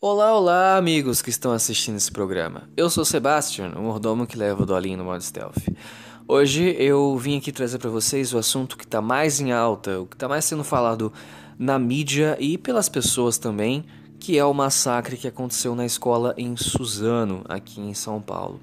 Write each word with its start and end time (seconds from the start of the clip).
Olá, 0.00 0.32
olá, 0.32 0.76
amigos 0.76 1.20
que 1.20 1.28
estão 1.28 1.50
assistindo 1.50 1.96
esse 1.96 2.12
programa. 2.12 2.68
Eu 2.76 2.88
sou 2.88 3.04
Sebastian, 3.04 3.72
o 3.74 3.82
mordomo 3.82 4.28
que 4.28 4.38
leva 4.38 4.62
o 4.62 4.64
Dolinho 4.64 4.98
no 4.98 5.04
modo 5.04 5.20
stealth. 5.20 5.58
Hoje 6.28 6.76
eu 6.78 7.18
vim 7.18 7.36
aqui 7.36 7.50
trazer 7.50 7.78
para 7.78 7.90
vocês 7.90 8.32
o 8.32 8.38
assunto 8.38 8.76
que 8.76 8.84
está 8.84 9.02
mais 9.02 9.40
em 9.40 9.50
alta, 9.50 9.98
o 9.98 10.06
que 10.06 10.14
está 10.14 10.28
mais 10.28 10.44
sendo 10.44 10.62
falado 10.62 11.12
na 11.58 11.80
mídia 11.80 12.36
e 12.38 12.56
pelas 12.56 12.88
pessoas 12.88 13.38
também, 13.38 13.84
que 14.20 14.38
é 14.38 14.44
o 14.44 14.54
massacre 14.54 15.16
que 15.16 15.26
aconteceu 15.26 15.74
na 15.74 15.84
escola 15.84 16.32
em 16.38 16.56
Suzano, 16.56 17.42
aqui 17.48 17.80
em 17.80 17.92
São 17.92 18.20
Paulo. 18.20 18.60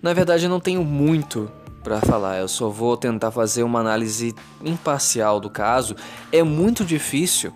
Na 0.00 0.14
verdade, 0.14 0.44
eu 0.44 0.50
não 0.50 0.58
tenho 0.58 0.82
muito 0.82 1.52
para 1.84 2.00
falar, 2.00 2.38
eu 2.38 2.48
só 2.48 2.70
vou 2.70 2.96
tentar 2.96 3.30
fazer 3.30 3.62
uma 3.62 3.80
análise 3.80 4.34
imparcial 4.64 5.38
do 5.38 5.50
caso. 5.50 5.94
É 6.32 6.42
muito 6.42 6.82
difícil, 6.82 7.52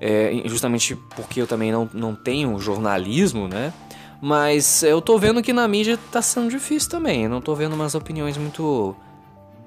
é, 0.00 0.42
justamente 0.46 0.96
porque 1.14 1.42
eu 1.42 1.46
também 1.46 1.70
não, 1.70 1.88
não 1.92 2.14
tenho 2.14 2.58
jornalismo, 2.58 3.46
né? 3.46 3.72
Mas 4.20 4.82
eu 4.82 5.00
tô 5.00 5.18
vendo 5.18 5.42
que 5.42 5.52
na 5.52 5.66
mídia 5.68 5.98
tá 6.10 6.20
sendo 6.20 6.50
difícil 6.50 6.90
também, 6.90 7.24
eu 7.24 7.30
não 7.30 7.40
tô 7.40 7.54
vendo 7.54 7.74
umas 7.74 7.94
opiniões 7.94 8.36
muito 8.36 8.94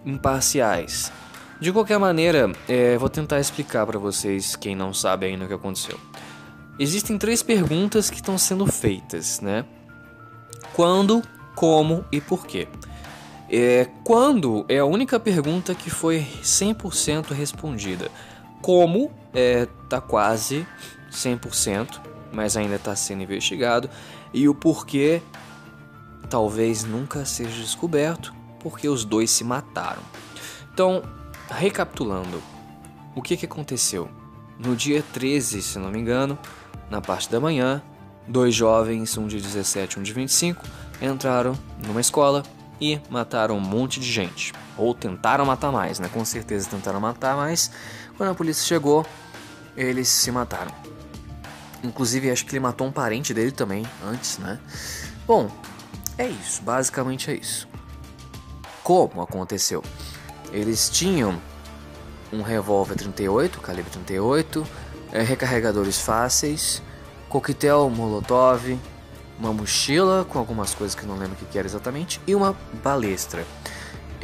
imparciais. 0.06 1.12
De 1.60 1.72
qualquer 1.72 1.98
maneira, 1.98 2.52
é, 2.68 2.98
vou 2.98 3.10
tentar 3.10 3.40
explicar 3.40 3.86
para 3.86 3.98
vocês, 3.98 4.56
quem 4.56 4.76
não 4.76 4.94
sabe 4.94 5.28
ainda 5.28 5.46
o 5.46 5.48
que 5.48 5.54
aconteceu. 5.54 5.98
Existem 6.80 7.18
três 7.18 7.42
perguntas 7.42 8.10
que 8.10 8.18
estão 8.18 8.38
sendo 8.38 8.66
feitas, 8.66 9.40
né? 9.40 9.64
Quando, 10.74 11.22
como 11.56 12.04
e 12.12 12.20
por 12.20 12.46
quê. 12.46 12.68
É, 13.50 13.88
quando 14.04 14.66
é 14.68 14.80
a 14.80 14.86
única 14.86 15.20
pergunta 15.20 15.76
que 15.76 15.90
foi 15.90 16.26
100% 16.42 17.32
respondida. 17.32 18.10
Como 18.64 19.12
é, 19.34 19.68
tá 19.90 20.00
quase 20.00 20.66
100%, 21.12 22.00
mas 22.32 22.56
ainda 22.56 22.76
está 22.76 22.96
sendo 22.96 23.22
investigado. 23.22 23.90
E 24.34 24.48
o 24.48 24.56
porquê 24.56 25.22
talvez 26.30 26.86
nunca 26.86 27.26
seja 27.26 27.62
descoberto, 27.62 28.34
porque 28.62 28.88
os 28.88 29.04
dois 29.04 29.30
se 29.30 29.44
mataram. 29.44 30.02
Então, 30.74 31.04
recapitulando, 31.50 32.42
o 33.14 33.22
que, 33.22 33.36
que 33.36 33.46
aconteceu? 33.46 34.10
No 34.58 34.78
dia 34.78 35.04
13, 35.12 35.62
se 35.62 35.78
não 35.78 35.92
me 35.92 36.00
engano, 36.00 36.40
na 36.90 37.02
parte 37.02 37.30
da 37.30 37.42
manhã, 37.42 37.84
dois 38.26 38.56
jovens, 38.56 39.18
um 39.18 39.28
de 39.28 39.42
17 39.42 39.98
e 39.98 40.00
um 40.00 40.04
de 40.04 40.14
25, 40.14 40.64
entraram 41.02 41.54
numa 41.86 42.00
escola 42.00 42.44
e 42.80 42.98
mataram 43.10 43.58
um 43.58 43.60
monte 43.60 44.00
de 44.00 44.10
gente. 44.10 44.54
Ou 44.78 44.94
tentaram 44.94 45.46
matar 45.46 45.72
mais, 45.72 46.00
né? 46.00 46.10
Com 46.12 46.24
certeza 46.26 46.70
tentaram 46.70 47.00
matar, 47.00 47.36
mas 47.36 47.72
quando 48.18 48.32
a 48.32 48.36
polícia 48.36 48.66
chegou, 48.66 49.06
eles 49.76 50.08
se 50.08 50.32
mataram. 50.32 50.72
Inclusive, 51.84 52.32
acho 52.32 52.46
que 52.46 52.52
ele 52.52 52.62
matou 52.62 52.88
um 52.88 52.92
parente 52.92 53.34
dele 53.34 53.52
também 53.52 53.86
antes, 54.06 54.38
né? 54.38 54.60
Bom, 55.28 55.52
é 56.18 56.28
isso, 56.28 56.62
basicamente 56.62 57.30
é 57.30 57.36
isso. 57.36 57.68
Como 58.84 59.22
aconteceu? 59.22 59.84
Eles 60.52 60.90
tinham 60.90 61.42
um 62.32 62.42
revólver 62.42 62.96
38, 62.96 63.60
calibre 63.60 63.92
38, 63.92 64.66
é, 65.12 65.22
recarregadores 65.22 66.00
fáceis, 66.00 66.82
coquetel 67.30 67.90
molotov, 67.90 68.78
uma 69.40 69.54
mochila 69.54 70.26
com 70.26 70.40
algumas 70.40 70.74
coisas 70.74 70.96
que 70.96 71.06
não 71.06 71.18
lembro 71.18 71.38
o 71.42 71.46
que 71.46 71.58
era 71.58 71.68
exatamente 71.68 72.22
e 72.26 72.36
uma 72.36 72.56
balestra. 72.84 73.46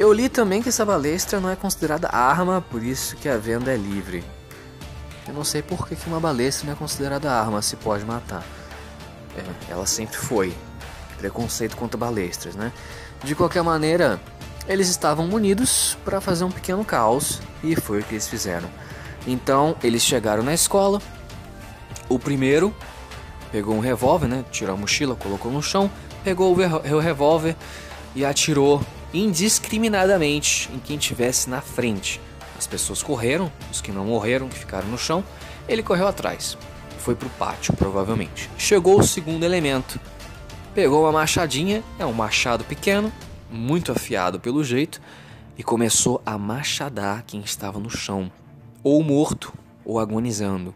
Eu 0.00 0.14
li 0.14 0.30
também 0.30 0.62
que 0.62 0.70
essa 0.70 0.82
balestra 0.82 1.40
não 1.40 1.50
é 1.50 1.54
considerada 1.54 2.08
arma, 2.08 2.64
por 2.70 2.82
isso 2.82 3.16
que 3.16 3.28
a 3.28 3.36
venda 3.36 3.70
é 3.70 3.76
livre. 3.76 4.24
Eu 5.28 5.34
não 5.34 5.44
sei 5.44 5.60
por 5.60 5.86
que 5.86 5.94
uma 6.06 6.18
balestra 6.18 6.64
não 6.64 6.72
é 6.72 6.76
considerada 6.76 7.30
arma, 7.30 7.60
se 7.60 7.76
pode 7.76 8.02
matar. 8.06 8.42
É, 9.36 9.70
ela 9.70 9.84
sempre 9.84 10.16
foi. 10.16 10.54
Preconceito 11.18 11.76
contra 11.76 11.98
balestras, 11.98 12.54
né? 12.54 12.72
De 13.22 13.34
qualquer 13.34 13.62
maneira, 13.62 14.18
eles 14.66 14.88
estavam 14.88 15.26
munidos 15.26 15.98
para 16.02 16.18
fazer 16.18 16.44
um 16.44 16.50
pequeno 16.50 16.82
caos 16.82 17.38
e 17.62 17.76
foi 17.76 18.00
o 18.00 18.02
que 18.02 18.14
eles 18.14 18.26
fizeram. 18.26 18.70
Então, 19.26 19.76
eles 19.82 20.00
chegaram 20.00 20.42
na 20.42 20.54
escola. 20.54 20.98
O 22.08 22.18
primeiro 22.18 22.74
pegou 23.52 23.74
um 23.74 23.80
revólver, 23.80 24.28
né? 24.28 24.46
Tirou 24.50 24.74
a 24.74 24.78
mochila, 24.78 25.14
colocou 25.14 25.52
no 25.52 25.62
chão, 25.62 25.90
pegou 26.24 26.56
o 26.56 26.98
revólver 26.98 27.54
e 28.14 28.24
atirou 28.24 28.80
indiscriminadamente 29.12 30.70
em 30.72 30.78
quem 30.78 30.98
tivesse 30.98 31.50
na 31.50 31.60
frente. 31.60 32.20
As 32.56 32.66
pessoas 32.66 33.02
correram, 33.02 33.50
os 33.70 33.80
que 33.80 33.90
não 33.90 34.04
morreram, 34.04 34.48
que 34.48 34.58
ficaram 34.58 34.88
no 34.88 34.98
chão, 34.98 35.24
ele 35.68 35.82
correu 35.82 36.06
atrás. 36.06 36.56
Foi 36.98 37.14
pro 37.14 37.30
pátio, 37.30 37.74
provavelmente. 37.74 38.50
Chegou 38.58 39.00
o 39.00 39.02
segundo 39.02 39.44
elemento. 39.44 39.98
Pegou 40.74 41.02
uma 41.02 41.12
machadinha, 41.12 41.82
é 41.98 42.06
um 42.06 42.12
machado 42.12 42.62
pequeno, 42.64 43.12
muito 43.50 43.90
afiado 43.90 44.38
pelo 44.38 44.62
jeito, 44.62 45.00
e 45.56 45.62
começou 45.62 46.22
a 46.24 46.38
machadar 46.38 47.24
quem 47.26 47.40
estava 47.40 47.80
no 47.80 47.90
chão, 47.90 48.30
ou 48.82 49.02
morto, 49.02 49.52
ou 49.84 49.98
agonizando. 49.98 50.74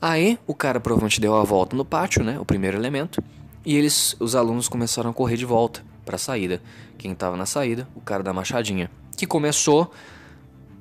Aí 0.00 0.38
o 0.46 0.54
cara 0.54 0.80
provavelmente 0.80 1.20
deu 1.20 1.36
a 1.36 1.44
volta 1.44 1.76
no 1.76 1.84
pátio, 1.84 2.24
né, 2.24 2.38
o 2.40 2.44
primeiro 2.44 2.76
elemento, 2.76 3.22
e 3.64 3.76
eles, 3.76 4.16
os 4.18 4.34
alunos 4.34 4.68
começaram 4.68 5.10
a 5.10 5.14
correr 5.14 5.36
de 5.36 5.44
volta 5.44 5.87
para 6.08 6.16
a 6.16 6.18
saída. 6.18 6.62
Quem 6.96 7.12
estava 7.12 7.36
na 7.36 7.44
saída, 7.44 7.86
o 7.94 8.00
cara 8.00 8.22
da 8.22 8.32
machadinha, 8.32 8.90
que 9.14 9.26
começou 9.26 9.92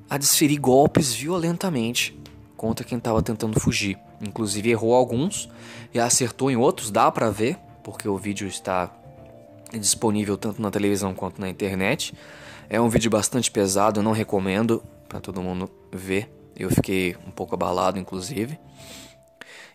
a 0.09 0.17
desferir 0.17 0.57
golpes 0.57 1.13
violentamente 1.13 2.17
contra 2.55 2.85
quem 2.85 2.97
estava 2.97 3.21
tentando 3.21 3.59
fugir. 3.59 3.99
Inclusive 4.21 4.69
errou 4.69 4.95
alguns 4.95 5.49
e 5.93 5.99
acertou 5.99 6.49
em 6.49 6.55
outros, 6.55 6.91
dá 6.91 7.11
para 7.11 7.29
ver, 7.29 7.57
porque 7.83 8.07
o 8.07 8.17
vídeo 8.17 8.47
está 8.47 8.89
disponível 9.73 10.37
tanto 10.37 10.61
na 10.61 10.71
televisão 10.71 11.13
quanto 11.13 11.41
na 11.41 11.49
internet. 11.49 12.13
É 12.69 12.79
um 12.79 12.87
vídeo 12.87 13.11
bastante 13.11 13.51
pesado, 13.51 14.01
não 14.01 14.13
recomendo 14.13 14.81
para 15.09 15.19
todo 15.19 15.41
mundo 15.41 15.69
ver. 15.91 16.33
Eu 16.55 16.69
fiquei 16.69 17.17
um 17.27 17.31
pouco 17.31 17.53
abalado, 17.53 17.99
inclusive. 17.99 18.57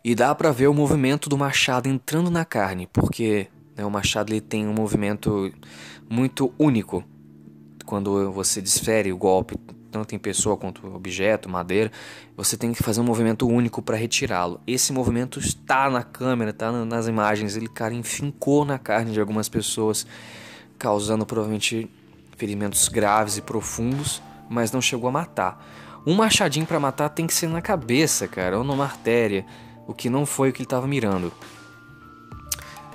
E 0.03 0.15
dá 0.15 0.35
para 0.35 0.51
ver 0.51 0.69
o 0.69 0.75
movimento 0.75 1.29
do 1.29 1.37
machado 1.37 1.91
entrando 1.91 2.31
na 2.31 2.45
carne, 2.45 2.89
porque 2.91 3.49
o 3.85 3.91
machado 3.91 4.33
ele 4.33 4.41
tem 4.41 4.67
um 4.67 4.73
movimento 4.73 5.53
muito 6.09 6.53
único 6.59 7.05
quando 7.85 8.31
você 8.33 8.61
desfere 8.61 9.13
o 9.13 9.17
golpe 9.17 9.57
tanto 9.93 10.15
em 10.15 10.19
pessoa 10.19 10.57
quanto 10.57 10.87
objeto, 10.93 11.49
madeira, 11.51 11.93
você 12.35 12.57
tem 12.57 12.73
que 12.73 12.83
fazer 12.83 13.03
um 13.03 13.05
movimento 13.05 13.47
único 13.47 13.83
para 13.83 13.95
retirá-lo. 13.95 14.59
Esse 14.67 14.93
movimento 14.93 15.39
está 15.39 15.91
na 15.91 16.03
câmera, 16.03 16.51
está 16.51 16.73
nas 16.73 17.07
imagens, 17.07 17.55
ele 17.55 17.69
cara 17.69 17.93
enfincou 17.93 18.65
na 18.65 18.79
carne 18.79 19.13
de 19.13 19.21
algumas 19.21 19.51
pessoas, 19.51 20.07
causando 20.79 21.27
provavelmente 21.27 21.89
ferimentos 22.39 22.89
graves 22.89 23.37
e 23.37 23.43
profundos, 23.43 24.23
mas 24.49 24.73
não 24.73 24.81
chegou 24.81 25.09
a 25.09 25.13
matar. 25.13 25.63
Um 26.05 26.15
machadinho 26.15 26.67
para 26.67 26.81
matar 26.81 27.11
tem 27.11 27.27
que 27.27 27.35
ser 27.35 27.49
na 27.49 27.61
cabeça, 27.61 28.27
cara, 28.27 28.59
ou 28.59 28.65
numa 28.65 28.85
artéria, 28.85 29.45
o 29.87 29.93
que 29.93 30.09
não 30.09 30.25
foi 30.25 30.49
o 30.49 30.53
que 30.53 30.59
ele 30.59 30.67
estava 30.67 30.87
mirando. 30.89 31.31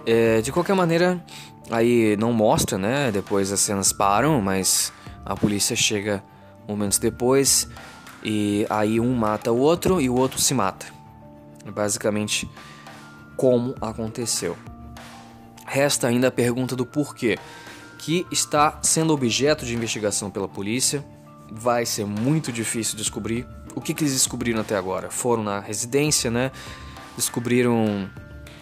É, 0.10 0.40
de 0.40 0.54
qualquer 0.54 0.74
maneira, 0.74 1.22
aí 1.70 2.16
não 2.16 2.32
mostra, 2.32 2.78
né? 2.78 3.12
Depois 3.12 3.52
as 3.52 3.60
cenas 3.60 3.92
param, 3.92 4.40
mas 4.40 4.94
a 5.26 5.36
polícia 5.36 5.76
chega 5.76 6.24
momentos 6.66 6.98
depois, 6.98 7.68
e 8.24 8.66
aí 8.70 9.02
um 9.02 9.14
mata 9.14 9.52
o 9.52 9.58
outro 9.58 10.00
e 10.00 10.10
o 10.10 10.16
outro 10.16 10.40
se 10.40 10.54
mata. 10.54 10.86
É 11.66 11.70
basicamente 11.70 12.50
como 13.36 13.76
aconteceu. 13.82 14.56
Resta 15.66 16.08
ainda 16.08 16.30
a 16.30 16.32
pergunta 16.32 16.74
do 16.74 16.86
porquê, 16.86 17.38
que 17.98 18.26
está 18.32 18.80
sendo 18.82 19.14
objeto 19.14 19.66
de 19.66 19.76
investigação 19.76 20.32
pela 20.32 20.48
polícia. 20.48 21.04
Vai 21.52 21.86
ser 21.86 22.06
muito 22.06 22.50
difícil 22.50 22.96
descobrir. 22.96 23.46
O 23.76 23.82
que, 23.82 23.94
que 23.94 24.06
eles 24.06 24.14
descobriram 24.14 24.62
até 24.62 24.78
agora? 24.78 25.10
Foram 25.10 25.44
na 25.44 25.60
residência, 25.60 26.32
né? 26.32 26.50
Descobriram 27.18 28.10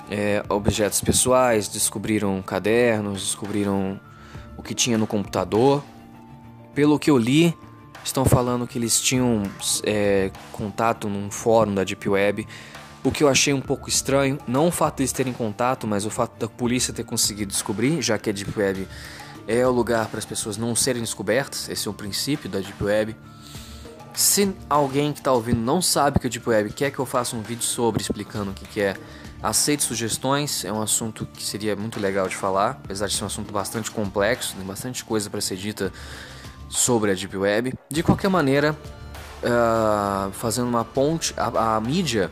é, 0.10 0.44
objetos 0.50 1.02
pessoais, 1.02 1.68
descobriram 1.68 2.42
cadernos, 2.42 3.22
descobriram 3.22 4.00
o 4.58 4.64
que 4.64 4.74
tinha 4.74 4.98
no 4.98 5.08
computador. 5.08 5.84
Pelo 6.74 7.00
que 7.00 7.10
eu 7.10 7.18
li, 7.18 7.56
estão 8.04 8.26
falando 8.26 8.68
que 8.68 8.78
eles 8.78 9.02
tinham 9.02 9.44
é, 9.84 10.32
contato 10.52 11.10
num 11.10 11.32
fórum 11.32 11.74
da 11.74 11.84
Deep 11.84 12.08
Web, 12.08 12.48
o 13.04 13.12
que 13.12 13.24
eu 13.24 13.30
achei 13.30 13.54
um 13.54 13.62
pouco 13.62 13.88
estranho, 13.88 14.40
não 14.48 14.68
o 14.68 14.72
fato 14.72 14.98
de 14.98 15.04
eles 15.04 15.12
terem 15.12 15.32
contato, 15.32 15.86
mas 15.86 16.06
o 16.06 16.10
fato 16.10 16.40
da 16.40 16.48
polícia 16.48 16.92
ter 16.94 17.04
conseguido 17.04 17.52
descobrir, 17.52 18.02
já 18.02 18.18
que 18.18 18.30
a 18.30 18.34
Deep 18.34 18.58
Web 18.58 18.88
é 19.48 19.66
o 19.66 19.72
lugar 19.72 20.08
para 20.08 20.18
as 20.18 20.26
pessoas 20.26 20.58
não 20.58 20.76
serem 20.76 21.02
descobertas, 21.02 21.70
esse 21.70 21.88
é 21.88 21.92
o 21.92 21.94
princípio 21.94 22.50
da 22.50 22.60
Deep 22.60 22.84
Web. 22.84 23.16
Se 24.14 24.52
alguém 24.70 25.14
que 25.14 25.20
está 25.20 25.32
ouvindo 25.32 25.60
não 25.60 25.82
sabe 25.82 26.20
que 26.20 26.26
a 26.26 26.30
Deep 26.30 26.50
Web 26.50 26.72
quer 26.72 26.90
que 26.90 26.98
eu 26.98 27.06
faça 27.06 27.36
um 27.36 27.42
vídeo 27.42 27.64
sobre 27.64 28.02
explicando 28.02 28.52
o 28.52 28.54
que, 28.54 28.66
que 28.66 28.82
é, 28.82 28.96
aceite 29.46 29.84
sugestões, 29.84 30.66
é 30.66 30.74
um 30.74 30.82
assunto 30.82 31.26
que 31.26 31.44
seria 31.44 31.76
muito 31.76 32.00
legal 32.00 32.28
de 32.28 32.36
falar, 32.36 32.80
apesar 32.84 33.08
de 33.08 33.16
ser 33.16 33.24
um 33.24 33.28
assunto 33.28 33.54
bastante 33.54 33.92
complexo, 33.92 34.56
tem 34.56 34.66
bastante 34.66 35.04
coisa 35.06 35.30
para 35.30 35.40
ser 35.40 35.56
dita 35.56 35.94
sobre 36.68 37.12
a 37.12 37.14
Deep 37.14 37.38
Web. 37.38 37.74
De 37.90 38.02
qualquer 38.02 38.30
maneira, 38.30 38.76
uh, 39.44 40.32
fazendo 40.32 40.68
uma 40.68 40.84
ponte, 40.84 41.34
a, 41.38 41.76
a, 41.76 41.82
mídia 41.82 42.32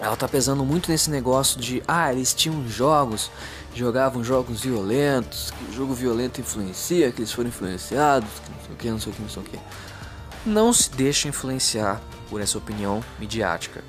ela 0.00 0.16
tá 0.16 0.28
pesando 0.28 0.64
muito 0.64 0.90
nesse 0.90 1.10
negócio 1.10 1.60
de 1.60 1.82
ah, 1.86 2.12
eles 2.12 2.32
tinham 2.32 2.68
jogos, 2.68 3.30
jogavam 3.74 4.22
jogos 4.22 4.60
violentos, 4.60 5.50
que 5.50 5.70
o 5.70 5.72
jogo 5.72 5.94
violento 5.94 6.40
influencia, 6.40 7.10
que 7.12 7.20
eles 7.20 7.32
foram 7.32 7.48
influenciados, 7.48 8.28
que 8.44 8.50
não 8.50 8.60
sei 8.60 8.72
o 8.72 8.76
que, 8.76 8.90
não 8.90 9.00
sei 9.00 9.12
o 9.12 9.14
que, 9.14 9.22
não 9.22 9.28
sei 9.28 9.42
o 9.42 9.46
que. 9.46 9.58
Não 10.44 10.72
se 10.72 10.90
deixe 10.90 11.28
influenciar 11.28 12.00
por 12.28 12.40
essa 12.40 12.58
opinião 12.58 13.02
midiática. 13.18 13.84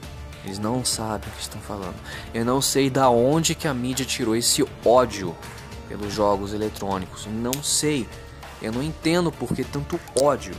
Eles 0.45 0.60
não 0.60 0.84
sabem 0.84 1.30
o 1.30 1.31
que 1.31 1.42
estão 1.42 1.62
falando. 1.62 1.95
Eu 2.34 2.44
não 2.44 2.62
sei 2.62 2.90
da 2.90 3.10
onde 3.10 3.56
que 3.56 3.68
a 3.68 3.74
mídia 3.74 4.06
tirou 4.06 4.36
esse 4.36 4.66
ódio 4.86 5.36
pelos 5.88 6.13
jogos 6.13 6.54
eletrônicos. 6.54 7.28
Não 7.28 7.63
sei. 7.63 8.07
Eu 8.62 8.72
não 8.72 8.84
entendo 8.84 9.31
por 9.31 9.54
que 9.54 9.63
tanto 9.63 10.00
ódio 10.22 10.56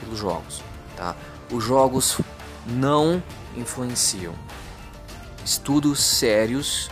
pelos 0.00 0.18
jogos, 0.18 0.62
tá? 0.96 1.16
Os 1.50 1.62
jogos 1.64 2.18
não 2.66 3.22
influenciam. 3.56 4.34
Estudos 5.44 6.02
sérios 6.02 6.90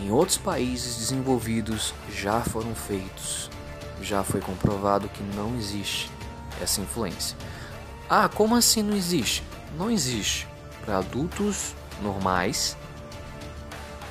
em 0.00 0.10
outros 0.10 0.38
países 0.38 0.96
desenvolvidos 0.96 1.94
já 2.10 2.40
foram 2.40 2.74
feitos. 2.74 3.50
Já 4.00 4.24
foi 4.24 4.40
comprovado 4.40 5.08
que 5.08 5.22
não 5.36 5.54
existe 5.56 6.10
essa 6.60 6.80
influência. 6.80 7.36
Ah, 8.08 8.28
como 8.28 8.56
assim 8.56 8.82
não 8.82 8.96
existe? 8.96 9.42
Não 9.78 9.90
existe. 9.90 10.48
Para 10.84 10.98
adultos 10.98 11.74
normais, 12.02 12.76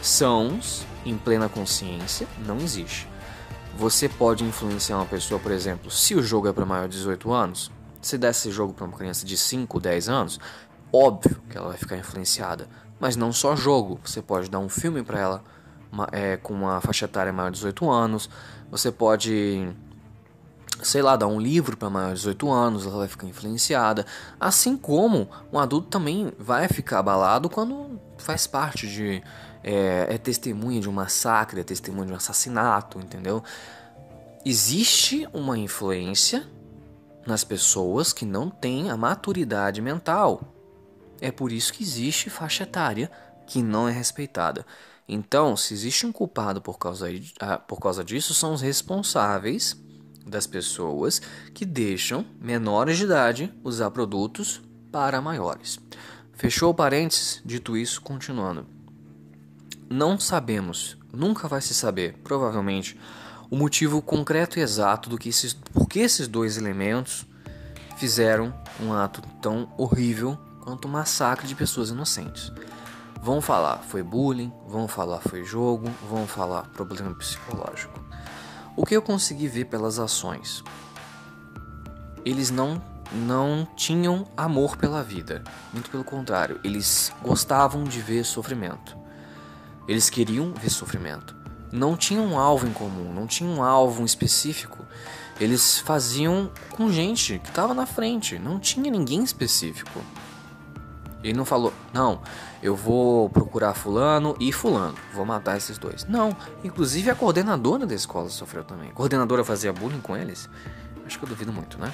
sãos, 0.02 0.86
em 1.06 1.18
plena 1.18 1.50
consciência, 1.50 2.28
não 2.46 2.58
existe. 2.58 3.08
Você 3.78 4.10
pode 4.10 4.44
influenciar 4.44 4.98
uma 4.98 5.06
pessoa, 5.06 5.40
por 5.40 5.52
exemplo, 5.52 5.90
se 5.90 6.16
o 6.16 6.22
jogo 6.22 6.48
é 6.48 6.54
para 6.54 6.66
maior 6.66 6.88
de 6.88 6.98
18 6.98 7.32
anos, 7.32 7.72
se 8.02 8.18
der 8.18 8.32
esse 8.32 8.52
jogo 8.52 8.74
para 8.74 8.86
uma 8.86 8.98
criança 8.98 9.26
de 9.26 9.38
5, 9.38 9.80
10 9.80 10.10
anos, 10.10 10.40
óbvio 10.92 11.42
que 11.50 11.58
ela 11.58 11.70
vai 11.70 11.78
ficar 11.78 11.98
influenciada. 11.98 12.68
Mas 13.00 13.16
não 13.16 13.32
só 13.32 13.56
jogo, 13.56 14.00
você 14.04 14.22
pode 14.22 14.50
dar 14.50 14.60
um 14.60 14.70
filme 14.70 15.04
para 15.04 15.20
ela 15.20 15.44
uma, 15.92 16.08
é, 16.12 16.38
com 16.38 16.54
uma 16.54 16.80
faixa 16.82 17.06
etária 17.06 17.34
maior 17.34 17.50
de 17.50 17.58
18 17.58 17.90
anos, 17.90 18.30
você 18.70 18.92
pode, 18.92 19.68
sei 20.84 21.02
lá, 21.02 21.16
dar 21.16 21.28
um 21.28 21.40
livro 21.40 21.78
para 21.78 21.90
maior 21.90 22.10
de 22.10 22.16
18 22.16 22.52
anos, 22.52 22.86
ela 22.86 22.98
vai 22.98 23.08
ficar 23.08 23.28
influenciada. 23.28 24.06
Assim 24.40 24.76
como 24.76 25.30
um 25.52 25.60
adulto 25.60 25.88
também 25.88 26.32
vai 26.38 26.68
ficar 26.68 27.00
abalado 27.00 27.50
quando 27.50 28.00
faz 28.18 28.48
parte 28.48 28.88
de. 28.88 29.24
É, 29.64 30.08
é 30.10 30.18
testemunha 30.18 30.82
de 30.82 30.90
um 30.90 30.92
massacre, 30.92 31.62
é 31.62 31.64
testemunha 31.64 32.08
de 32.08 32.14
um 32.14 32.16
assassinato, 32.16 33.00
entendeu? 33.00 33.44
Existe 34.44 35.28
uma 35.32 35.56
influência 35.56 36.48
nas 37.28 37.44
pessoas 37.44 38.12
que 38.12 38.26
não 38.26 38.50
têm 38.50 38.90
a 38.90 38.98
maturidade 38.98 39.80
mental. 39.80 40.42
É 41.20 41.32
por 41.32 41.52
isso 41.52 41.72
que 41.72 41.84
existe 41.84 42.28
faixa 42.32 42.64
etária 42.64 43.12
que 43.46 43.62
não 43.62 43.88
é 43.88 43.92
respeitada. 43.92 44.66
Então, 45.08 45.56
se 45.56 45.74
existe 45.76 46.08
um 46.08 46.12
culpado 46.12 46.60
por 46.60 46.80
causa, 46.80 47.08
ah, 47.40 47.60
por 47.60 47.80
causa 47.80 48.04
disso, 48.04 48.34
são 48.34 48.54
os 48.54 48.62
responsáveis 48.62 49.78
das 50.26 50.48
pessoas 50.48 51.22
que 51.54 51.66
deixam 51.66 52.26
menores 52.40 52.98
de 52.98 53.06
idade 53.06 53.54
usar 53.64 53.92
produtos 53.92 54.62
para 54.92 55.22
maiores. 55.22 55.80
Fechou 56.34 56.74
parênteses? 56.74 57.42
Dito 57.46 57.78
isso, 57.78 58.02
continuando. 58.02 58.66
Não 59.90 60.20
sabemos, 60.20 60.98
nunca 61.14 61.48
vai 61.48 61.62
se 61.62 61.74
saber, 61.74 62.16
provavelmente, 62.24 62.98
o 63.50 63.58
motivo 63.58 64.02
concreto 64.02 64.58
e 64.58 64.62
exato 64.62 65.10
do 65.10 65.18
que 65.18 65.30
esses, 65.30 65.54
por 65.54 65.88
que 65.88 66.00
esses 66.00 66.28
dois 66.28 66.58
elementos 66.58 67.26
fizeram 67.98 68.54
um 68.80 68.94
ato 68.94 69.22
tão 69.42 69.72
horrível 69.78 70.38
quanto 70.62 70.86
o 70.86 70.90
massacre 70.90 71.48
de 71.48 71.54
pessoas 71.54 71.90
inocentes. 71.90 72.52
Vão 73.22 73.42
falar 73.42 73.80
foi 73.80 74.02
bullying, 74.02 74.52
vão 74.68 74.88
falar 74.88 75.20
foi 75.20 75.44
jogo, 75.44 75.88
vão 76.10 76.26
falar 76.26 76.64
problema 76.70 77.14
psicológico. 77.14 77.94
O 78.76 78.86
que 78.86 78.96
eu 78.96 79.02
consegui 79.02 79.48
ver 79.48 79.66
pelas 79.66 80.00
ações? 80.00 80.64
Eles 82.24 82.50
não 82.50 82.82
não 83.14 83.68
tinham 83.76 84.26
amor 84.38 84.78
pela 84.78 85.04
vida, 85.04 85.44
muito 85.74 85.90
pelo 85.90 86.04
contrário, 86.04 86.62
eles 86.64 87.12
gostavam 87.22 87.84
de 87.84 88.00
ver 88.00 88.24
sofrimento. 88.24 88.98
Eles 89.86 90.10
queriam 90.10 90.54
ver 90.54 90.70
sofrimento. 90.70 91.36
Não 91.74 91.98
tinham 91.98 92.26
um 92.26 92.40
alvo 92.40 92.68
em 92.68 92.72
comum, 92.72 93.14
não 93.14 93.28
tinham 93.28 93.56
um 93.56 93.64
alvo 93.64 94.06
específico. 94.06 94.86
Eles 95.40 95.80
faziam 95.80 96.50
com 96.70 96.90
gente 96.90 97.40
que 97.40 97.50
estava 97.50 97.74
na 97.74 97.86
frente, 97.86 98.40
não 98.40 98.60
tinha 98.60 98.90
ninguém 98.90 99.24
específico. 99.24 100.02
Ele 101.24 101.34
não 101.34 101.46
falou, 101.46 101.72
não, 101.94 102.22
eu 102.64 102.76
vou 102.76 103.30
procurar 103.30 103.74
fulano 103.74 104.36
e 104.40 104.52
fulano, 104.52 104.96
vou 105.14 105.26
matar 105.26 105.58
esses 105.58 105.78
dois. 105.78 106.06
Não, 106.06 106.36
inclusive 106.64 107.10
a 107.10 107.16
coordenadora 107.16 107.86
da 107.86 107.94
escola 107.94 108.30
sofreu 108.30 108.64
também. 108.64 108.90
A 108.90 108.94
coordenadora 108.94 109.44
fazia 109.44 109.72
bullying 109.72 110.02
com 110.02 110.18
eles? 110.18 110.50
Acho 111.06 111.20
que 111.20 111.26
eu 111.26 111.30
duvido 111.30 111.54
muito, 111.54 111.78
né? 111.78 111.94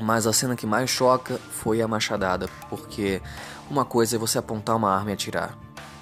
Mas 0.00 0.26
a 0.26 0.32
cena 0.32 0.56
que 0.56 0.66
mais 0.66 0.88
choca 0.88 1.38
foi 1.50 1.82
a 1.82 1.88
machadada, 1.88 2.48
porque 2.70 3.20
uma 3.70 3.84
coisa 3.84 4.16
é 4.16 4.18
você 4.18 4.38
apontar 4.38 4.76
uma 4.76 4.90
arma 4.90 5.10
e 5.10 5.12
atirar. 5.12 5.56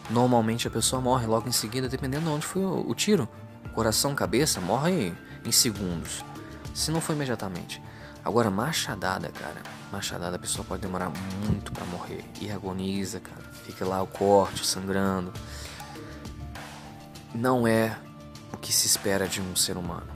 Normalmente 0.09 0.67
a 0.67 0.71
pessoa 0.71 1.03
morre 1.03 1.27
logo 1.27 1.49
em 1.49 1.53
seguida, 1.53 1.89
dependendo 1.89 2.25
de 2.25 2.31
onde 2.31 2.47
foi 2.47 2.63
o 2.63 2.95
tiro. 2.95 3.29
Coração, 3.75 4.15
cabeça, 4.15 4.61
morre 4.61 5.13
em 5.45 5.53
segundos. 5.53 6.25
Se 6.75 6.91
não 6.91 7.01
for 7.01 7.15
imediatamente. 7.15 7.83
Agora, 8.25 8.51
machadada, 8.51 9.29
cara. 9.31 9.63
Machadada 9.91 10.37
a 10.37 10.39
pessoa 10.39 10.65
pode 10.65 10.83
demorar 10.83 11.11
muito 11.45 11.73
para 11.73 11.85
morrer. 11.87 12.25
E 12.41 12.51
agoniza, 12.51 13.21
cara. 13.21 13.43
Fica 13.65 13.85
lá 13.85 14.03
o 14.03 14.07
corte 14.07 14.67
sangrando. 14.67 15.33
Não 17.35 17.67
é 17.67 17.97
o 18.53 18.57
que 18.57 18.73
se 18.73 18.87
espera 18.87 19.27
de 19.27 19.41
um 19.41 19.57
ser 19.57 19.77
humano. 19.77 20.07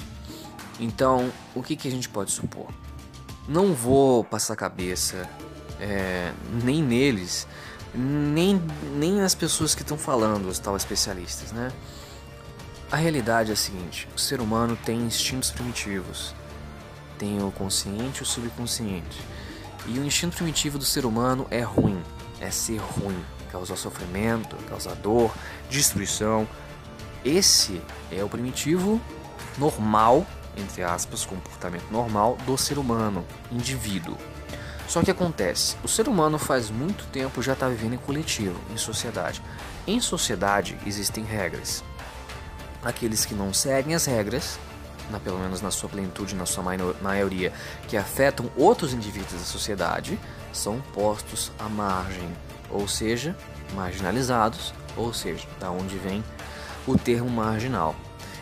Então, 0.78 1.32
o 1.54 1.62
que, 1.62 1.76
que 1.76 1.88
a 1.88 1.90
gente 1.90 2.08
pode 2.08 2.30
supor? 2.30 2.68
Não 3.48 3.72
vou 3.72 4.24
passar 4.24 4.56
cabeça 4.56 5.28
é, 5.80 6.32
nem 6.62 6.82
neles, 6.82 7.46
nem, 7.94 8.60
nem 8.96 9.12
nas 9.12 9.34
pessoas 9.34 9.74
que 9.74 9.82
estão 9.82 9.96
falando, 9.96 10.48
os 10.48 10.58
tal 10.58 10.76
especialistas, 10.76 11.52
né? 11.52 11.70
A 12.90 12.96
realidade 12.96 13.50
é 13.50 13.54
a 13.54 13.56
seguinte: 13.56 14.08
o 14.14 14.18
ser 14.18 14.40
humano 14.40 14.76
tem 14.84 14.98
instintos 15.00 15.50
primitivos 15.50 16.34
tem 17.18 17.42
o 17.42 17.50
consciente 17.50 18.20
e 18.20 18.22
o 18.22 18.26
subconsciente. 18.26 19.20
E 19.86 19.98
o 19.98 20.04
instinto 20.04 20.36
primitivo 20.36 20.78
do 20.78 20.84
ser 20.84 21.04
humano 21.04 21.46
é 21.50 21.60
ruim, 21.60 22.02
é 22.40 22.50
ser 22.50 22.78
ruim, 22.78 23.22
causar 23.50 23.76
sofrimento, 23.76 24.56
causar 24.68 24.94
dor, 24.96 25.32
destruição. 25.68 26.48
Esse 27.24 27.80
é 28.10 28.22
o 28.24 28.28
primitivo 28.28 29.00
normal, 29.58 30.26
entre 30.56 30.82
aspas, 30.82 31.24
comportamento 31.24 31.90
normal 31.90 32.36
do 32.46 32.56
ser 32.56 32.78
humano, 32.78 33.24
indivíduo. 33.52 34.16
Só 34.88 35.02
que 35.02 35.10
acontece, 35.10 35.76
o 35.82 35.88
ser 35.88 36.08
humano 36.08 36.38
faz 36.38 36.70
muito 36.70 37.06
tempo 37.06 37.42
já 37.42 37.54
está 37.54 37.68
vivendo 37.68 37.94
em 37.94 37.98
coletivo, 37.98 38.58
em 38.72 38.76
sociedade. 38.76 39.40
Em 39.86 40.00
sociedade 40.00 40.78
existem 40.86 41.24
regras. 41.24 41.82
Aqueles 42.82 43.24
que 43.24 43.34
não 43.34 43.52
seguem 43.54 43.94
as 43.94 44.04
regras 44.04 44.58
na, 45.10 45.18
pelo 45.20 45.38
menos 45.38 45.60
na 45.60 45.70
sua 45.70 45.88
plenitude, 45.88 46.34
na 46.34 46.46
sua 46.46 46.64
maioria, 47.02 47.52
que 47.88 47.96
afetam 47.96 48.50
outros 48.56 48.92
indivíduos 48.92 49.32
da 49.32 49.38
sociedade, 49.38 50.18
são 50.52 50.80
postos 50.92 51.52
à 51.58 51.68
margem, 51.68 52.28
ou 52.70 52.86
seja, 52.88 53.36
marginalizados, 53.74 54.72
ou 54.96 55.12
seja, 55.12 55.46
da 55.58 55.70
onde 55.70 55.96
vem 55.98 56.22
o 56.86 56.96
termo 56.96 57.28
marginal. 57.28 57.94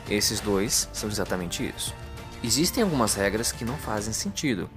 Esses 0.08 0.40
dois 0.40 0.88
são 0.92 1.08
exatamente 1.08 1.66
isso. 1.76 1.94
Existem 2.42 2.82
algumas 2.82 3.14
regras 3.14 3.52
que 3.52 3.64
não 3.64 3.76
fazem 3.76 4.12
sentido. 4.12 4.68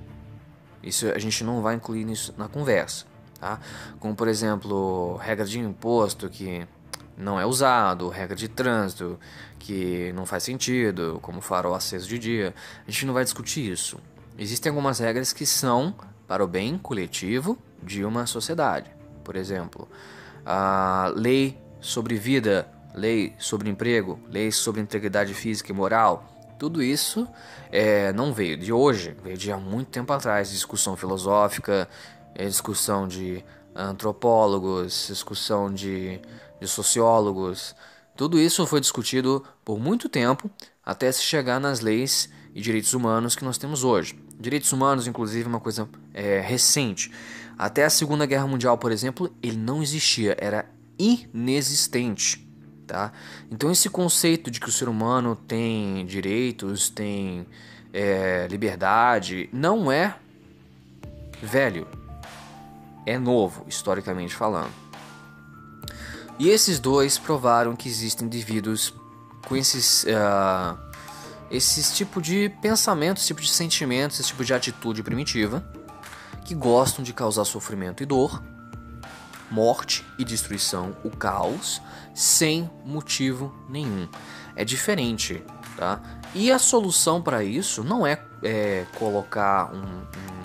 Isso 0.84 1.08
a 1.08 1.18
gente 1.18 1.44
não 1.44 1.62
vai 1.62 1.76
incluir 1.76 2.06
nisso 2.06 2.34
na 2.38 2.48
conversa, 2.48 3.06
tá? 3.40 3.60
Como 4.00 4.16
por 4.16 4.28
exemplo, 4.28 5.18
regra 5.18 5.46
de 5.46 5.60
imposto 5.60 6.30
que 6.30 6.68
não 7.18 7.40
é 7.40 7.46
usado, 7.46 8.10
regra 8.10 8.36
de 8.36 8.48
trânsito 8.48 9.20
que 9.60 10.12
não 10.14 10.26
faz 10.26 10.44
sentido, 10.44 11.20
como 11.22 11.42
farol 11.42 11.74
aceso 11.74 12.08
de 12.08 12.20
dia. 12.20 12.54
A 12.88 12.92
gente 12.92 13.06
não 13.06 13.14
vai 13.14 13.24
discutir 13.24 13.72
isso. 13.72 13.98
Existem 14.38 14.70
algumas 14.70 15.00
regras 15.00 15.32
que 15.32 15.46
são 15.46 15.96
para 16.28 16.44
o 16.44 16.48
bem 16.48 16.78
coletivo 16.78 17.58
de 17.82 18.04
uma 18.04 18.26
sociedade. 18.26 18.92
Por 19.24 19.36
exemplo, 19.36 19.88
a 20.46 21.12
lei 21.16 21.58
sobre 21.80 22.16
vida, 22.16 22.68
lei 22.94 23.34
sobre 23.40 23.70
emprego, 23.70 24.20
lei 24.30 24.52
sobre 24.52 24.82
integridade 24.82 25.34
física 25.34 25.72
e 25.72 25.76
moral. 25.76 26.32
Tudo 26.60 26.82
isso 26.84 27.28
é, 27.72 28.14
não 28.14 28.34
veio 28.34 28.58
de 28.58 28.72
hoje, 28.72 29.16
veio 29.24 29.38
de 29.38 29.52
há 29.52 29.58
muito 29.58 29.90
tempo 29.90 30.12
atrás. 30.14 30.52
Discussão 30.52 30.96
filosófica, 30.96 31.88
é, 32.34 32.46
discussão 32.46 33.08
de 33.08 33.44
antropólogos, 33.76 35.08
discussão 35.10 35.74
de 35.74 36.20
de 36.60 36.68
sociólogos. 36.68 37.76
Tudo 38.16 38.40
isso 38.40 38.66
foi 38.66 38.80
discutido 38.80 39.44
por 39.64 39.80
muito 39.80 40.08
tempo 40.08 40.50
até 40.84 41.12
se 41.12 41.22
chegar 41.22 41.60
nas 41.60 41.80
leis 41.82 42.30
e 42.54 42.62
direitos 42.62 42.94
humanos 42.94 43.36
que 43.36 43.44
nós 43.44 43.58
temos 43.58 43.84
hoje. 43.84 44.18
Direitos 44.40 44.72
humanos, 44.72 45.08
inclusive, 45.08 45.46
é 45.46 45.48
uma 45.48 45.60
coisa 45.60 45.90
é, 46.14 46.40
recente. 46.40 47.12
Até 47.58 47.86
a 47.86 47.90
Segunda 47.90 48.26
Guerra 48.26 48.48
Mundial, 48.48 48.78
por 48.78 48.92
exemplo, 48.92 49.34
ele 49.42 49.58
não 49.58 49.82
existia, 49.82 50.36
era 50.40 50.66
inexistente, 50.98 52.48
tá? 52.86 53.12
Então 53.52 53.72
esse 53.72 53.90
conceito 53.90 54.50
de 54.50 54.60
que 54.60 54.70
o 54.70 54.72
ser 54.72 54.88
humano 54.88 55.36
tem 55.36 56.06
direitos, 56.06 56.90
tem 56.90 57.46
é, 57.94 58.48
liberdade, 58.50 59.50
não 59.52 59.92
é 59.92 60.16
velho, 61.42 61.88
é 63.06 63.18
novo, 63.18 63.66
historicamente 63.68 64.34
falando. 64.34 64.85
E 66.38 66.50
esses 66.50 66.80
dois 66.80 67.18
provaram 67.18 67.76
que 67.76 67.88
existem 67.88 68.28
indivíduos 68.28 68.94
com 69.48 69.56
esses, 69.56 70.04
uh, 70.04 70.78
esses 71.50 71.96
tipo 71.96 72.22
de 72.22 72.50
pensamentos, 72.62 73.26
tipo 73.26 73.42
de 73.42 73.50
sentimentos, 73.50 74.20
esse 74.20 74.30
tipo 74.30 74.44
de 74.44 74.54
atitude 74.54 75.02
primitiva, 75.02 75.66
que 76.44 76.54
gostam 76.54 77.04
de 77.04 77.14
causar 77.14 77.46
sofrimento 77.46 78.04
e 78.04 78.06
dor, 78.06 78.44
morte 79.50 80.06
e 80.18 80.26
destruição, 80.26 80.96
o 81.04 81.10
caos, 81.10 81.82
sem 82.14 82.70
motivo 82.84 83.54
nenhum. 83.70 84.08
É 84.56 84.66
diferente, 84.66 85.44
tá? 85.78 86.02
E 86.34 86.52
a 86.52 86.60
solução 86.60 87.22
para 87.22 87.44
isso 87.44 87.84
não 87.84 88.06
é, 88.06 88.22
é 88.44 88.86
colocar 88.98 89.74
um, 89.74 89.80
um 89.82 90.45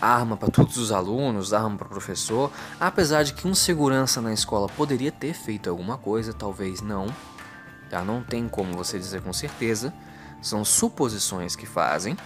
arma 0.00 0.36
para 0.36 0.50
todos 0.50 0.76
os 0.76 0.92
alunos, 0.92 1.52
arma 1.52 1.76
para 1.76 1.86
o 1.86 1.90
professor, 1.90 2.50
apesar 2.78 3.22
de 3.22 3.32
que 3.32 3.46
um 3.46 3.54
segurança 3.54 4.20
na 4.20 4.32
escola 4.32 4.68
poderia 4.68 5.12
ter 5.12 5.34
feito 5.34 5.70
alguma 5.70 5.96
coisa, 5.96 6.32
talvez 6.32 6.80
não. 6.80 7.06
Tá? 7.88 8.02
Não 8.02 8.22
tem 8.22 8.48
como 8.48 8.76
você 8.76 8.98
dizer 8.98 9.22
com 9.22 9.32
certeza, 9.32 9.92
são 10.40 10.64
suposições 10.64 11.56
que 11.56 11.66
fazem. 11.66 12.16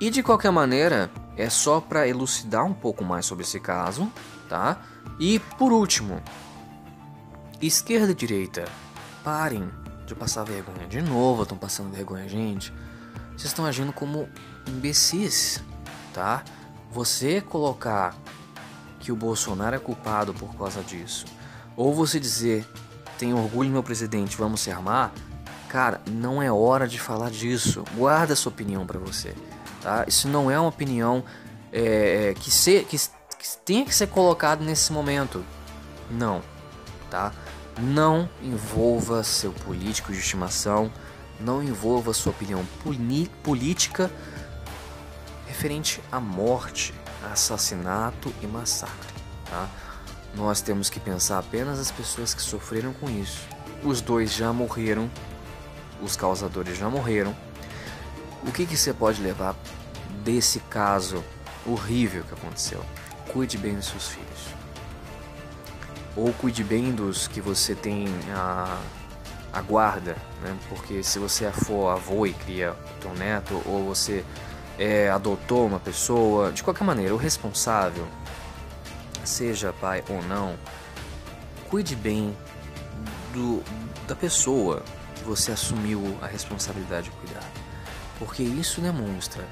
E 0.00 0.10
de 0.10 0.22
qualquer 0.22 0.52
maneira, 0.52 1.10
é 1.36 1.50
só 1.50 1.80
para 1.80 2.06
elucidar 2.06 2.64
um 2.64 2.74
pouco 2.74 3.04
mais 3.04 3.26
sobre 3.26 3.44
esse 3.44 3.58
caso, 3.58 4.10
tá? 4.48 4.80
E 5.18 5.40
por 5.58 5.72
último, 5.72 6.22
esquerda 7.60 8.12
e 8.12 8.14
direita, 8.14 8.64
parem 9.24 9.68
de 10.06 10.14
passar 10.14 10.44
vergonha. 10.44 10.86
De 10.86 11.02
novo, 11.02 11.42
estão 11.42 11.58
passando 11.58 11.90
vergonha, 11.90 12.28
gente. 12.28 12.72
Vocês 13.30 13.46
estão 13.46 13.66
agindo 13.66 13.92
como 13.92 14.28
imbecis, 14.68 15.62
tá? 16.14 16.44
Você 16.90 17.40
colocar 17.40 18.16
que 18.98 19.12
o 19.12 19.16
Bolsonaro 19.16 19.76
é 19.76 19.78
culpado 19.78 20.32
por 20.34 20.54
causa 20.56 20.82
disso, 20.82 21.26
ou 21.76 21.94
você 21.94 22.18
dizer 22.18 22.66
tenho 23.18 23.36
orgulho 23.36 23.70
meu 23.70 23.82
presidente, 23.82 24.36
vamos 24.36 24.60
se 24.60 24.70
armar, 24.70 25.12
cara, 25.68 26.00
não 26.06 26.40
é 26.40 26.50
hora 26.50 26.86
de 26.86 26.98
falar 27.00 27.30
disso. 27.30 27.84
Guarda 27.96 28.36
sua 28.36 28.52
opinião 28.52 28.86
para 28.86 28.98
você, 28.98 29.34
tá? 29.82 30.04
Isso 30.06 30.28
não 30.28 30.50
é 30.50 30.58
uma 30.58 30.68
opinião 30.68 31.24
é, 31.72 32.30
é 32.30 32.34
que, 32.34 32.50
se, 32.50 32.84
que, 32.84 32.96
que 32.96 33.58
tenha 33.64 33.84
que 33.84 33.94
ser 33.94 34.06
colocado 34.06 34.64
nesse 34.64 34.92
momento. 34.92 35.44
Não, 36.10 36.42
tá? 37.10 37.32
Não 37.78 38.28
envolva 38.42 39.22
seu 39.22 39.52
político 39.52 40.12
de 40.12 40.18
estimação, 40.18 40.90
não 41.40 41.62
envolva 41.62 42.14
sua 42.14 42.30
opinião 42.30 42.64
política 43.42 44.10
referente 45.58 46.00
à 46.12 46.20
morte, 46.20 46.94
assassinato 47.32 48.32
e 48.40 48.46
massacre. 48.46 49.12
Tá? 49.50 49.68
Nós 50.32 50.60
temos 50.60 50.88
que 50.88 51.00
pensar 51.00 51.40
apenas 51.40 51.80
as 51.80 51.90
pessoas 51.90 52.32
que 52.32 52.40
sofreram 52.40 52.92
com 52.92 53.10
isso. 53.10 53.40
Os 53.82 54.00
dois 54.00 54.32
já 54.32 54.52
morreram, 54.52 55.10
os 56.00 56.14
causadores 56.14 56.78
já 56.78 56.88
morreram. 56.88 57.34
O 58.46 58.52
que, 58.52 58.66
que 58.66 58.76
você 58.76 58.94
pode 58.94 59.20
levar 59.20 59.56
desse 60.22 60.60
caso 60.60 61.24
horrível 61.66 62.22
que 62.22 62.34
aconteceu? 62.34 62.84
Cuide 63.32 63.58
bem 63.58 63.74
dos 63.74 63.86
seus 63.86 64.10
filhos. 64.10 64.54
Ou 66.14 66.32
cuide 66.34 66.62
bem 66.62 66.92
dos 66.92 67.26
que 67.26 67.40
você 67.40 67.74
tem 67.74 68.06
a, 68.32 68.80
a 69.52 69.60
guarda, 69.60 70.16
né? 70.40 70.56
Porque 70.68 71.02
se 71.02 71.18
você 71.18 71.50
for 71.50 71.88
avô 71.88 72.26
e 72.26 72.32
cria 72.32 72.74
o 72.74 73.00
teu 73.00 73.12
neto, 73.14 73.60
ou 73.66 73.84
você 73.84 74.24
é, 74.78 75.10
adotou 75.10 75.66
uma 75.66 75.80
pessoa, 75.80 76.52
de 76.52 76.62
qualquer 76.62 76.84
maneira, 76.84 77.14
o 77.14 77.18
responsável, 77.18 78.06
seja 79.24 79.72
pai 79.72 80.04
ou 80.08 80.22
não, 80.22 80.56
cuide 81.68 81.96
bem 81.96 82.36
do, 83.32 83.62
da 84.06 84.14
pessoa 84.14 84.82
que 85.16 85.24
você 85.24 85.52
assumiu 85.52 86.16
a 86.22 86.26
responsabilidade 86.26 87.10
de 87.10 87.16
cuidar. 87.16 87.44
Porque 88.18 88.42
isso 88.42 88.80
demonstra 88.80 89.44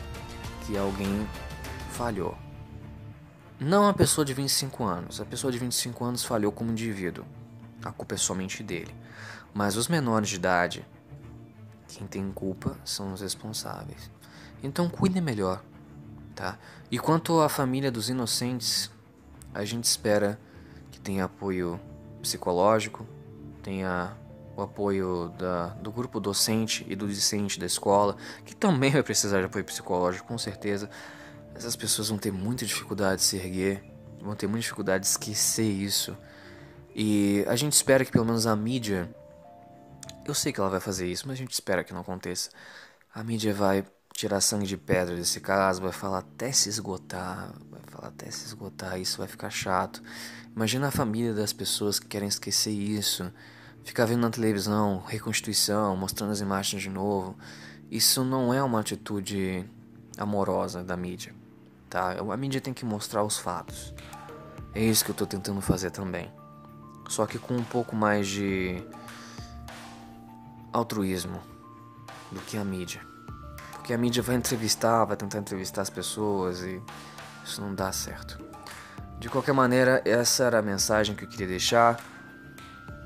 que 0.67 0.77
alguém 0.77 1.29
falhou. 1.93 2.37
Não 3.59 3.89
a 3.89 3.95
pessoa 3.95 4.25
de 4.25 4.35
25 4.35 4.85
anos. 4.85 5.21
A 5.21 5.25
pessoa 5.25 5.53
de 5.53 5.59
25 5.59 6.05
anos 6.05 6.25
falhou 6.25 6.53
como 6.53 6.71
indivíduo. 6.71 7.25
A 7.85 7.93
culpa 7.93 8.15
é 8.15 8.19
somente 8.19 8.63
dele. 8.63 8.95
Mas 9.55 9.77
os 9.77 9.89
menores 9.89 10.29
de 10.29 10.37
idade, 10.37 10.85
quem 11.89 12.07
tem 12.07 12.31
culpa 12.33 12.77
são 12.85 13.13
os 13.13 13.21
responsáveis. 13.21 14.11
Então 14.67 14.89
cuide 14.89 15.21
melhor, 15.21 15.63
tá? 16.35 16.59
E 16.91 16.99
quanto 16.99 17.41
à 17.41 17.49
família 17.49 17.91
dos 17.91 18.09
inocentes, 18.09 18.91
a 19.55 19.65
gente 19.65 19.85
espera 19.85 20.39
que 20.91 20.99
tenha 20.99 21.25
apoio 21.25 21.81
psicológico, 22.21 23.07
tenha 23.63 24.17
o 24.57 24.63
apoio 24.63 25.33
da, 25.39 25.69
do 25.69 25.93
grupo 25.93 26.19
docente 26.19 26.85
e 26.89 26.97
do 26.97 27.07
discente 27.07 27.61
da 27.61 27.67
escola, 27.67 28.17
que 28.45 28.57
também 28.57 28.91
vai 28.91 29.03
precisar 29.03 29.39
de 29.39 29.47
apoio 29.47 29.65
psicológico, 29.65 30.27
com 30.27 30.39
certeza. 30.39 30.91
Essas 31.55 31.77
pessoas 31.77 32.09
vão 32.09 32.19
ter 32.19 32.33
muita 32.33 32.67
dificuldade 32.67 33.21
de 33.21 33.27
se 33.27 33.37
erguer, 33.37 33.85
vão 34.21 34.35
ter 34.35 34.47
muita 34.47 34.63
dificuldade 34.63 35.05
de 35.05 35.11
esquecer 35.11 35.71
isso. 35.71 36.17
E 36.95 37.45
a 37.47 37.55
gente 37.55 37.75
espera 37.75 38.05
que 38.05 38.11
pelo 38.11 38.25
menos 38.25 38.47
a 38.47 38.57
mídia. 38.57 39.09
Eu 40.25 40.35
sei 40.35 40.53
que 40.53 40.59
ela 40.59 40.71
vai 40.71 40.81
fazer 40.81 41.07
isso, 41.07 41.29
mas 41.29 41.35
a 41.35 41.39
gente 41.39 41.53
espera 41.53 41.85
que 41.85 41.93
não 41.93 42.01
aconteça. 42.01 42.51
A 43.15 43.23
mídia 43.23 43.55
vai 43.55 43.85
tirar 44.17 44.41
sangue 44.41 44.67
de 44.67 44.79
pedra 44.79 45.15
desse 45.15 45.41
caso, 45.41 45.83
vai 45.83 45.93
falar 45.93 46.19
até 46.19 46.51
se 46.51 46.71
esgotar, 46.71 47.53
vai 47.71 47.81
falar 47.87 48.09
até 48.09 48.31
se 48.31 48.47
esgotar, 48.47 48.99
isso 48.99 49.19
vai 49.19 49.29
ficar 49.29 49.51
chato. 49.51 50.03
Imagina 50.55 50.89
a 50.89 50.91
família 50.91 51.35
das 51.35 51.53
pessoas 51.53 51.99
que 51.99 52.07
querem 52.07 52.27
esquecer 52.27 52.71
isso, 52.71 53.31
ficar 53.85 54.07
vendo 54.07 54.23
na 54.23 54.31
televisão 54.31 55.03
reconstituição, 55.07 55.95
mostrando 55.97 56.33
as 56.33 56.41
imagens 56.41 56.83
de 56.83 56.89
novo. 56.89 57.37
Isso 57.91 58.25
não 58.25 58.55
é 58.55 58.63
uma 58.63 58.81
atitude 58.81 59.69
amorosa 60.17 60.83
da 60.83 60.97
mídia, 60.97 61.35
tá? 61.91 62.13
A 62.13 62.37
mídia 62.39 62.61
tem 62.61 62.73
que 62.73 62.87
mostrar 62.87 63.23
os 63.23 63.37
fatos. 63.37 63.93
É 64.75 64.83
isso 64.83 65.05
que 65.05 65.11
eu 65.11 65.15
tô 65.15 65.27
tentando 65.27 65.61
fazer 65.61 65.91
também. 65.91 66.33
Só 67.07 67.27
que 67.27 67.39
com 67.39 67.55
um 67.55 67.65
pouco 67.65 67.95
mais 67.95 68.27
de 68.27 68.83
altruísmo 70.73 71.41
do 72.33 72.41
que 72.41 72.57
a 72.57 72.65
mídia. 72.65 73.16
Porque 73.87 73.95
a 73.95 73.99
mídia 73.99 74.21
vai 74.21 74.35
entrevistar, 74.35 75.05
vai 75.05 75.17
tentar 75.17 75.39
entrevistar 75.39 75.83
as 75.83 75.91
pessoas 75.91 76.61
e 76.61 76.83
isso 77.45 77.61
não 77.61 77.73
dá 77.73 77.93
certo. 77.93 78.37
De 79.21 79.29
qualquer 79.29 79.53
maneira, 79.53 80.03
essa 80.05 80.43
era 80.43 80.59
a 80.59 80.63
mensagem 80.63 81.15
que 81.15 81.25
eu 81.25 81.29
queria 81.29 81.47
deixar. 81.47 81.97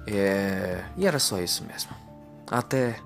É... 0.07 0.83
E 0.97 1.07
era 1.07 1.19
só 1.19 1.39
isso 1.39 1.63
mesmo. 1.65 1.91
Até. 2.51 2.99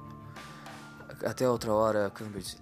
Até 1.26 1.48
outra 1.48 1.72
hora, 1.72 2.12
câmbio 2.14 2.40
de 2.40 2.56